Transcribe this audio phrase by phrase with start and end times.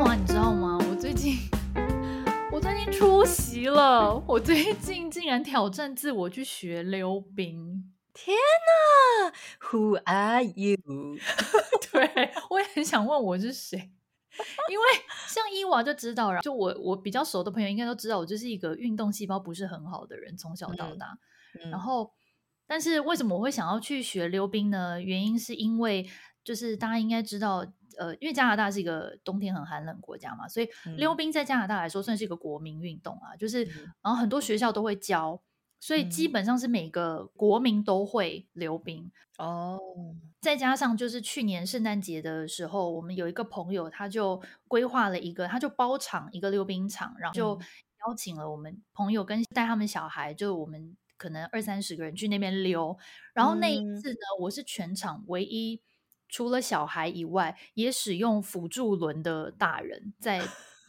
[0.00, 0.78] 娃，你知道吗？
[0.88, 1.36] 我最近
[2.52, 7.92] 我最近出席了，我最近竟然挑战自我去学溜冰。
[8.14, 8.36] 天
[9.26, 10.76] 哪，Who are you？
[11.90, 13.90] 对，我也很想问我是谁，
[14.70, 14.84] 因为
[15.26, 21.18] 像伊娃就知道了，就我我比较熟的朋友应该都知道，我就是一个运动细胞不是很好的人，从小到大。
[21.54, 22.12] 嗯嗯、然后，
[22.68, 25.00] 但是为什么我会想要去学溜冰呢？
[25.02, 26.08] 原因是因为
[26.44, 27.66] 就是大家应该知道，
[27.98, 35.40] 呃，因为加拿大是一个冬天很寒冷国家嘛，所以溜冰在加拿大来说算是一个国民运动啊，就是然后很多学校都会教。
[35.80, 39.08] 所以基本上是每个国民都会溜冰。
[39.38, 39.78] 哦，
[40.40, 47.60] 再加上就是去年圣诞节的时候，我们有一个朋友，他就规划了一个，他就包场一个溜冰场，然后就
[48.08, 52.98] 邀请了我们朋友跟带他们小孩，就我们可能二三十个人去那边溜。
[53.32, 55.80] 然后那一次呢，我是全场唯一
[56.28, 60.42] 除了小孩以外也使用辅助轮的大人，在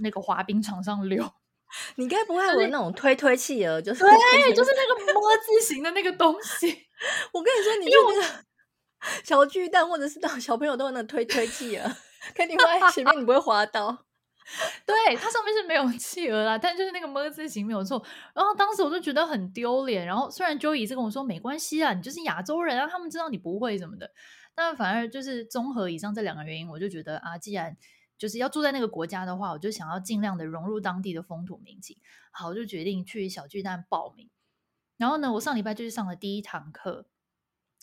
[0.00, 1.24] 那个滑冰场上溜。
[1.96, 6.86] 你该不会有那种推推企鹅，就是对，就是那个摸字形的那个东西。
[7.32, 8.44] 我跟你说，你用那个
[9.24, 11.90] 小巨蛋或者是到小朋友都有那个推推企鹅，
[12.34, 14.04] 肯定会前面你不会滑倒。
[14.86, 18.00] 对，它上面是没有企鹅啦，但就是那个摸字形没有错。
[18.32, 20.06] 然后当时我就觉得很丢脸。
[20.06, 24.08] 然后虽然 Joey 是跟我说没关系啊，你就是亚洲人啊，他们知道你不会什么的。
[24.56, 27.76] 但反而就是综合以上这两个原因，我就觉得啊，既然
[28.18, 31.98] 就是要住在那个国家的话，我就想要尽量的融入当地的风土民情。
[32.32, 34.30] 好，就决定去小巨蛋报名。
[34.96, 37.06] 然后呢，我上礼拜就是上了第一堂课。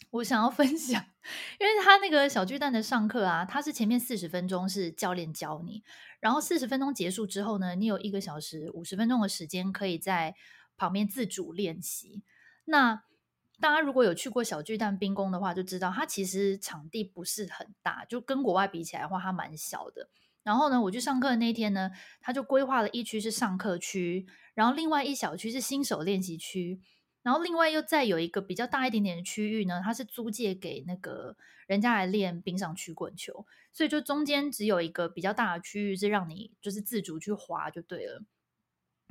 [0.09, 1.05] 我想要分享，
[1.61, 5.83] 因为他那个小巨蛋的上课啊，他是前面四十分钟是教练教你，
[6.19, 10.35] 然后四十分钟结束之后呢，你有一个小时五十分钟的时间可以在
[10.75, 12.23] 旁边自主练习。
[12.65, 13.03] 那
[13.59, 20.09] 大家如果有去过小巨蛋冰宫的话，就知道它其实场地不是很大，就跟国外比起来的话，它蛮小的。
[20.41, 26.81] 然后呢，我去上课的那一天呢，他就规划了一区是上课区，然后另外一小区是新手练习区，
[27.21, 38.21] 然后另外又再有一个比较大一点点的区域呢，它是租借给那个人家来练冰上曲棍球，所以就中间只有一个比较大的区域是让你就是自主去滑就对了。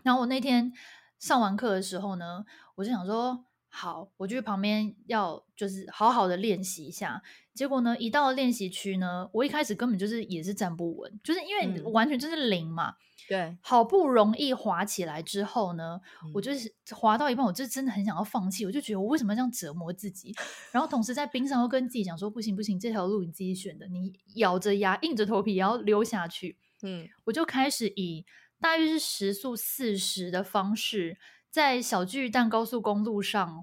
[0.02, 0.70] 然后我那天
[1.18, 2.44] 上完课的时候呢，
[2.74, 3.46] 我就想说。
[3.74, 7.22] 好，我就去旁边要就是好好的练习一下。
[7.54, 12.90] 结果呢，一到了练习区呢，我一开始根本就是也是站不稳，就是因为完全就是零嘛。
[12.90, 12.94] 嗯、
[13.28, 18.66] 对，好不容易滑起来之后呢，嗯、我就是滑到一半，我就真的很想要放弃。
[18.66, 20.34] 我就觉得我为什么这样折磨自己？
[20.70, 26.58] 然后同时在冰上又跟自己讲说，不行不行，这条路你自己选的，你咬着牙硬着头皮也要溜下去。
[26.82, 28.26] 嗯，我就开始以
[28.60, 31.16] 大约是时速四十的方式。
[31.52, 33.62] 在小巨蛋高速公路上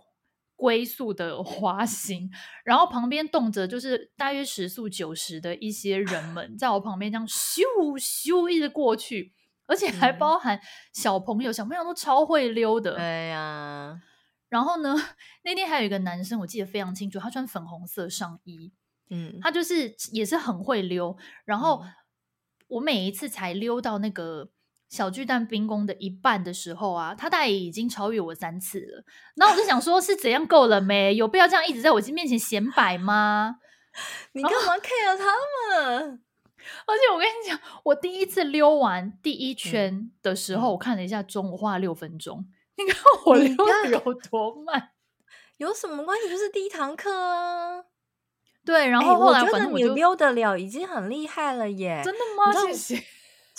[0.55, 2.29] 龟速的滑行，
[2.63, 7.63] 然后旁边动着就是大约时速九十的一些人们，在我旁边这样咻
[7.97, 9.33] 咻一直过去，
[9.65, 10.61] 而且还包含
[10.93, 12.95] 小朋友，嗯、小朋友都超会溜的。
[12.97, 13.99] 哎呀，
[14.49, 14.95] 然后呢，
[15.43, 18.71] 那天还有一个男生，我记得非常清楚，他穿粉红色上衣，
[19.09, 21.17] 嗯，他就是也是很会溜。
[21.43, 21.83] 然后
[22.67, 24.51] 我每一次才溜到那个。
[24.89, 29.03] 小巨蛋冰宫的一半的时候啊，他大概已经超越我三次了。
[29.35, 31.15] 然后我就想说，是怎样够了没？
[31.15, 33.57] 有必要这样一直在我面前显摆吗？
[34.33, 35.25] 你干嘛 care 他
[35.79, 36.21] 们？
[36.85, 42.45] 而且我跟你讲，我第一次溜完第一圈的时候，嗯、我看了一下钟，我花了六分钟。
[42.75, 42.95] 你看
[43.25, 44.91] 我溜的有多慢？
[45.57, 46.29] 有什么关系？
[46.29, 47.83] 就是第一堂课啊。
[48.65, 52.01] 对，然后后来反正我觉得你溜得了已经很厉害了耶。
[52.03, 52.51] 真的吗？
[52.51, 53.03] 谢谢。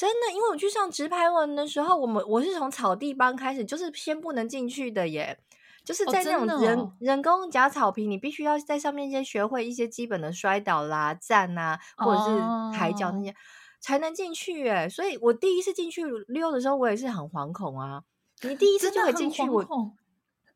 [0.01, 5.39] 真的，因为我去上直排轮的时候，我们我是从草地班开始，就是先不能进去的耶，
[5.85, 12.31] 就是在那种人、哦哦、人工假草坪，你必须要在上面先学会一些基本的摔倒啦、站啊，或者是
[12.79, 13.35] 抬脚那些，哦、
[13.79, 14.89] 才能进去哎。
[14.89, 18.03] 所以我第一次进去溜的时候，我也是很惶恐啊。
[18.41, 19.63] 你第一次就会进去，我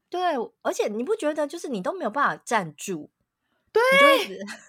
[0.09, 0.23] 对，
[0.63, 3.11] 而且你不觉得就是你都没有办法站住，
[3.71, 3.83] 对，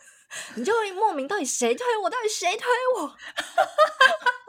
[0.57, 3.15] 你就会莫名到底谁推我，到底谁推我？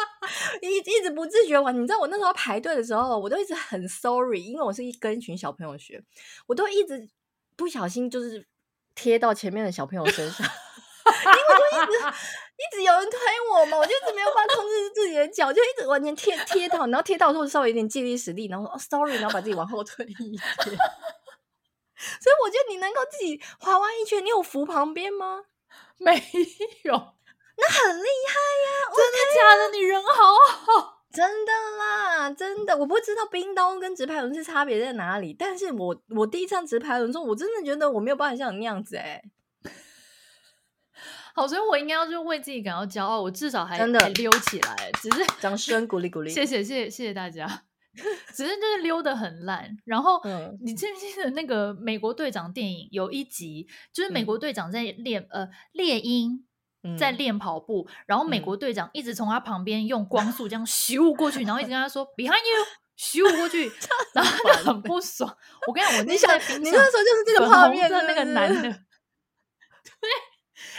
[0.63, 6.03] 一一直不自觉玩，你知道我那时候排队的时候，我都一直很 sorry，因为我是一跟一群小朋友学，
[6.47, 7.09] 我都一直
[7.57, 8.47] 不小心就是
[8.95, 11.93] 贴到前面的小朋友身上， 因为就一直
[12.57, 13.19] 一直有人推
[13.53, 20.43] 我嘛，我就一直没有办法控制自己的脚，就一直往前贴贴到，然后贴到之后稍微有点借力使力，然后说哦 sorry，然后把自己往后推一点。
[22.21, 25.45] 所以我觉得你能够自己滑完一圈，你有扶旁边吗？
[25.99, 26.23] 没
[26.85, 27.16] 有。
[27.59, 28.35] 那很厉害
[28.67, 28.69] 呀！
[28.95, 29.63] 真的假的？
[29.65, 30.11] 啊、你人好
[30.83, 32.77] 好，真的啦，真的。
[32.77, 39.23] 我不知道冰刀跟直排轮是差别在哪里，但是我我第一次上直排轮的时候，我真的觉得我没有办法像你那样子哎、
[39.65, 39.71] 欸。
[41.35, 46.31] 好，所以我应该要就为自己感到骄傲，我至少还真的还溜起来，只是掌声鼓励鼓励。
[46.31, 47.65] 谢谢谢谢谢谢大家。
[48.35, 56.46] 只是就是溜的很烂，然后、嗯、你记不记得那个美国队长电影有一集，就是美国队长在练、嗯、呃猎鹰
[56.99, 62.67] 在练跑步，嗯、然后美国队长一直从他旁边用光速这样咻过去，然后一直跟他说 behind you
[62.99, 63.71] 咻过去，
[64.15, 65.37] 然后他就很不爽。
[65.67, 68.71] 我跟你讲，我那在冰你那时候就是这个泡面的那个男的， 对，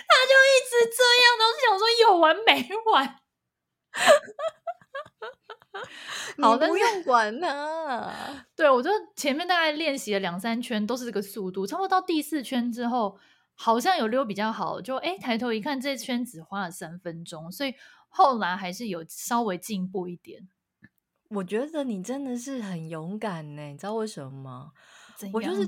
[0.07, 3.19] 他就一直这样，然后就想说有完没完。
[6.42, 8.12] 好，的不用管他。
[8.56, 11.68] 对，我就前面大概练习了两三圈，都是这个速度。
[11.68, 13.19] 差不多到第四圈之后，
[13.57, 17.74] 好像有溜比较好，就哎抬头一看，这圈只花了三分钟，所以
[18.07, 20.48] 后来还是有稍微进步一点。
[21.30, 24.71] 我觉得你真的是很勇敢呢，你知道为什么吗？
[25.33, 25.68] 我就是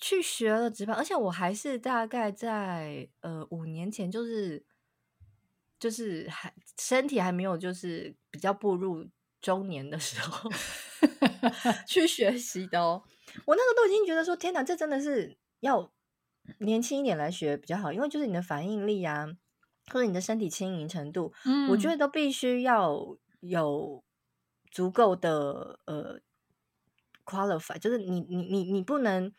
[0.00, 4.64] 去学了直拍，而且我还是大概在呃五年前，就是
[5.78, 9.06] 就是还身体还没有就是比较步入。
[9.40, 10.50] 中年的时候
[11.86, 13.02] 去学习的哦，
[13.44, 15.92] 我那个都已经觉得说天哪，这真的是要
[16.58, 19.26] 年轻一点来学比较好，因为就是你的反应力啊，
[19.92, 24.04] 或者你的身体轻盈程度，嗯，我觉得都必须要有
[24.70, 26.20] 足够的呃
[27.24, 29.30] qualify，就是你你你你不能，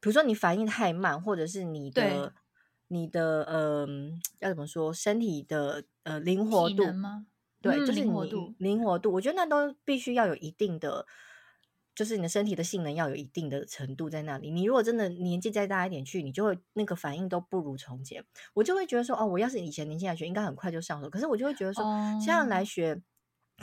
[0.00, 2.32] 比如说你反应太慢，或者是你的
[2.88, 3.86] 你的呃
[4.40, 7.26] 要怎么说，身体的呃灵活度吗？
[7.60, 11.06] 对，嗯、就是灵活度，灵活度，我觉得那都必须要有一定的，
[11.98, 14.52] 就是你的身体的性能要有一定的程度在那里。
[14.52, 18.24] 你如果真的年纪再大一点去，你就会那个反应都不如从前。
[18.54, 21.10] 我就会觉得说，哦，我要是以前年轻来学，应该很快就上手。
[21.10, 21.82] 可是我就会觉得说，
[22.24, 23.02] 现在来学，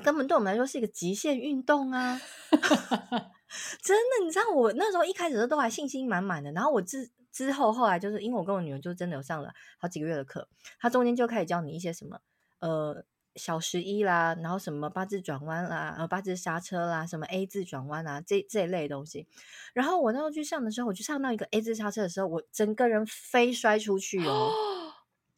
[0.04, 2.20] 根本对我们来说是一个极限运动啊！
[3.82, 12.20] 真的，你知道我那时候一开始都还信心满满的，然后我之之后后来就是因为我跟我女儿就真的有上了好几个月的课，她中间就开始教你一些什么，
[12.60, 13.06] 呃。
[13.36, 19.28] 小十一啦，然后什么八字转弯啦，呃，八字刹车啦，什么 A 字转弯啊，这这一类东西。
[19.74, 24.52] 然后我那时候去上的时候，我去上到一个 A 字刹车的时候，我整个人飞摔出去哦，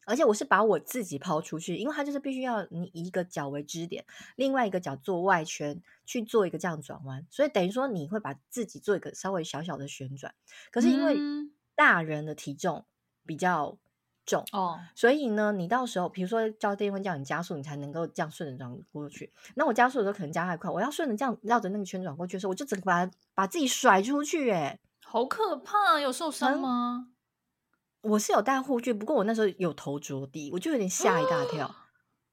[0.06, 4.04] 而且我是把我自己抛出去，因为它就是必须要你一个脚为支点，
[4.36, 10.34] 另外一个脚做外圈去做一个这样转弯，所以等于说你会把自己做一个稍微小小的旋转。
[10.70, 11.18] 可是因为
[11.74, 12.86] 大人的体重
[13.26, 13.76] 比较。
[14.28, 19.32] 重哦，所以呢，你到时候比如说教练会叫你加速，你才能够这样顺着转过去。
[19.56, 25.98] 那我加速的时候可能加太快，我要顺着这样绕着那个圈转过去的时候，我就整个把把自己甩出去，哎，好可怕！
[25.98, 27.08] 有受伤吗？
[28.02, 31.66] 我是有带护具，不过我那时候有头着地，我就有点吓一大跳。
[31.66, 31.74] 哦、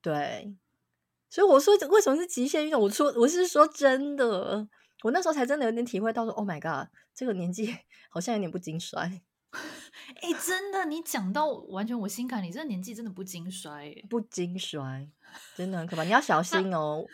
[0.01, 0.55] 对，
[1.29, 2.81] 所以我说为什么是极限运动？
[2.81, 4.67] 我说我是说真的，
[5.03, 7.75] 我那时候才真的有点体会到说，Oh my god，这个年纪
[8.09, 9.21] 好像有点不经摔。
[10.21, 15.09] 哎、欸，真的，你讲到完全我心坎里，这个年纪真的不经摔，不经摔，
[15.55, 17.05] 真的很可怕，你要小心哦。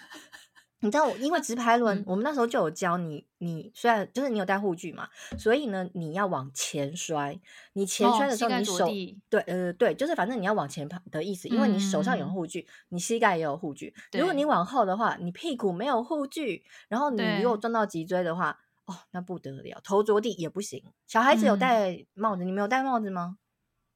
[0.84, 5.08] 你知道，因为直排轮，嗯、我们那时候就有教你，你虽然就是你有带护具嘛，
[5.38, 7.40] 所以呢，你要往前摔。
[7.74, 8.92] 你前摔的时候，你手、哦、
[9.30, 13.94] 对呃对，就是反正你要往前跑的意思，因为你手上有护具，嗯、你膝盖也有护具。
[14.14, 18.60] 如果你往后的话，你屁股没有护具，然后你如果撞到脊椎的话。
[18.92, 20.84] 哦，那不得了，头着地也不行。
[21.08, 23.38] 小孩子有戴帽子，嗯、你没有戴帽子吗？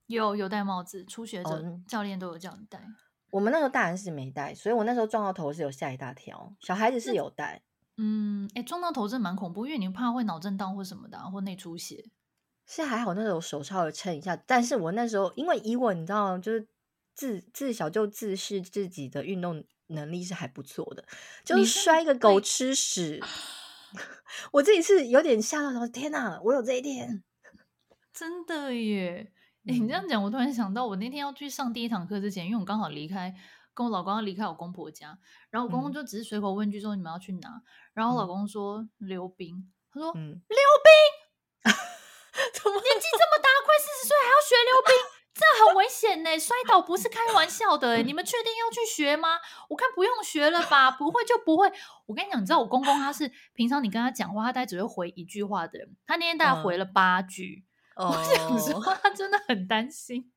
[0.08, 1.04] 有，有戴帽子。
[1.06, 2.82] 初学者、哦、教练都有叫你戴。
[3.32, 6.56] 我们那时候大人是没戴，所以我那时候撞到头是有吓一大跳。
[6.62, 7.64] 小孩子是有戴。
[7.98, 12.06] 嗯，哎，撞到头真的蛮恐怖，因为你怕会脑震荡或什么的，或内出血。
[12.66, 14.36] 是还好，那时候手稍微撑一下。
[14.36, 16.68] 但是我那时候因为以我你知道，就是
[17.14, 21.04] 自自小就自视自己的运动能力是还不错的，
[21.44, 23.22] 就是摔个狗吃屎。
[24.52, 27.24] 我自己是有点吓到，说天哪，我有这一天，
[28.14, 29.32] 真的耶！
[29.68, 33.34] 哎、欸，你这样讲，我突然想到，我那天要去上第一堂课之前，因为我刚好离开，
[33.74, 35.18] 跟我老公要离开我公婆家，
[35.50, 37.62] 然后我公公就只是随口问句说：“你们要去哪？”
[37.94, 41.72] 然后我老公说：“溜冰。”他说：“溜冰？
[42.54, 44.92] 怎么年纪这么大，快四十岁还要学溜冰？”
[45.36, 47.98] 这很危险呢，摔倒不是开玩笑的。
[47.98, 49.38] 你们确定要去学吗？
[49.70, 51.70] 我看不用学了吧，不会就不会。
[52.06, 55.94] 我跟你讲，你知道我公公他是平常你跟他讲话，他大概只会回一句话的人。
[56.08, 57.66] 他那天大概回了八句，
[57.96, 58.24] 嗯、我
[58.58, 60.32] 想说他真的很担心，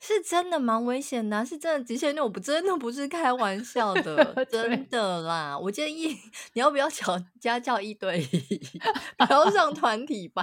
[0.00, 5.58] 是真的蛮危险的，是真的极限运动，我不真的不是开玩笑的， 真的啦。
[5.58, 6.16] 我建议
[6.54, 8.80] 你要不要找家教一对一，
[9.26, 10.42] 不要上团体班。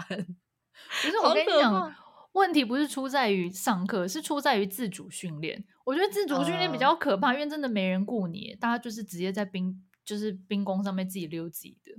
[1.02, 1.96] 可是我跟你讲。
[2.36, 5.64] 问题不是出在于上课，是出在于自主训练。
[5.86, 11.94] 我觉得自主训练比较可怕，uh, 因为真的没人顾你，大家就是直接在冰，就是冰宫上面自己溜自己的。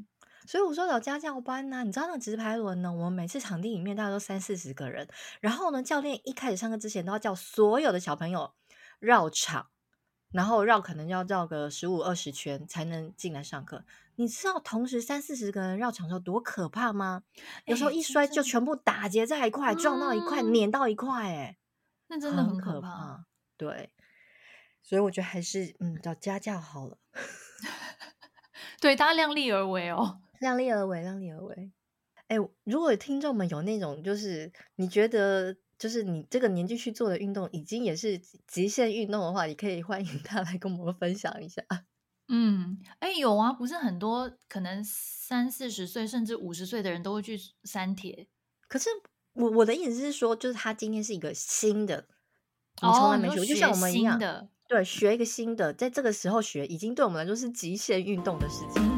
[0.47, 2.93] 所以我说有家教班呢、啊，你知道那个直排轮呢？
[2.93, 5.09] 我们每次场地里面大概都三四十个人，
[5.41, 8.53] 然后呢，教练一开始上课之前都要叫所有的小朋友
[9.01, 9.69] 绕场，
[10.37, 13.83] 然后绕可能要绕个十五二十圈才能进来上课。
[14.17, 17.23] 你知道同时三四十个人绕场的时候多可怕吗？
[17.65, 21.57] 有时候一摔就全部打结在一块，嗯、撞到一块，碾到一块，哎，
[22.09, 22.89] 那真的很可怕。
[22.89, 23.27] 可怕。
[23.57, 23.91] 对，
[24.83, 26.99] 所以我觉得还是嗯找家教好了。
[28.79, 31.73] 对，大家量力而为哦，量力而为，量力而为。
[32.29, 41.63] 哎，如果听众们有那种，就是你觉得，就是你这个年纪去做的运动，已经也是极限运动的话，你可以 欢迎他来跟我们分享一下。
[42.29, 48.27] 嗯，哎，有啊，不是很多，可能三四十岁甚至五十岁的人都会去删帖。
[48.69, 48.89] 可是
[49.35, 52.09] 我我的意思是说，就是他今天是一个新的，
[52.83, 58.96] 你从来没学过，就像我们一样的，对，学一个新的，在这个时候学，已经对我们来说是极限运动的事情。